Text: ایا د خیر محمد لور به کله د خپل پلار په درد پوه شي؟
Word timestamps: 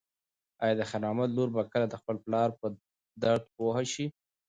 ایا 0.61 0.73
د 0.77 0.81
خیر 0.89 1.01
محمد 1.03 1.29
لور 1.33 1.49
به 1.55 1.61
کله 1.71 1.85
د 1.89 1.95
خپل 2.01 2.15
پلار 2.25 2.49
په 2.59 2.67
درد 3.23 3.43
پوه 3.55 3.77
شي؟ 3.93 4.05